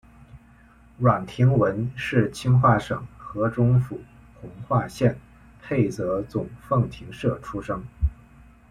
[0.97, 4.01] 阮廷闻是清化省河中府
[4.41, 5.15] 弘化县
[5.61, 7.83] 沛泽总凤亭社出生。